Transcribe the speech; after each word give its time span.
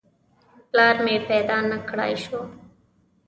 پلار 0.69 0.95
مې 1.05 1.15
پیدا 1.29 1.57
نه 1.69 1.77
کړای 1.89 2.13
شو. 2.23 2.41